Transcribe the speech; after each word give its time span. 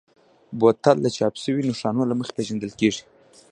بوتل 0.59 0.97
د 1.01 1.07
چاپ 1.17 1.33
شویو 1.41 1.67
نښانونو 1.69 2.09
له 2.11 2.15
مخې 2.19 2.35
پېژندل 2.37 2.71
کېږي. 2.79 3.03